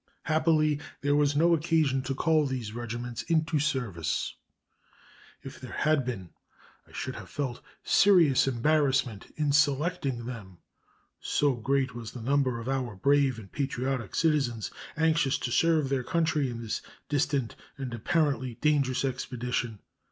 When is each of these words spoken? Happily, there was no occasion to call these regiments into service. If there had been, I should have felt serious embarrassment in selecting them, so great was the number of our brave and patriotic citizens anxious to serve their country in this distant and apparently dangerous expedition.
Happily, 0.23 0.79
there 1.01 1.15
was 1.15 1.35
no 1.35 1.53
occasion 1.53 2.01
to 2.01 2.15
call 2.15 2.47
these 2.47 2.73
regiments 2.73 3.21
into 3.21 3.59
service. 3.59 4.33
If 5.43 5.59
there 5.61 5.73
had 5.73 6.03
been, 6.05 6.31
I 6.87 6.91
should 6.91 7.13
have 7.17 7.29
felt 7.29 7.61
serious 7.83 8.47
embarrassment 8.47 9.31
in 9.37 9.51
selecting 9.51 10.25
them, 10.25 10.57
so 11.19 11.53
great 11.53 11.93
was 11.93 12.13
the 12.13 12.19
number 12.23 12.57
of 12.59 12.67
our 12.67 12.95
brave 12.95 13.37
and 13.37 13.51
patriotic 13.51 14.15
citizens 14.15 14.71
anxious 14.97 15.37
to 15.37 15.51
serve 15.51 15.89
their 15.89 16.03
country 16.03 16.49
in 16.49 16.63
this 16.63 16.81
distant 17.07 17.55
and 17.77 17.93
apparently 17.93 18.55
dangerous 18.55 19.05
expedition. 19.05 19.81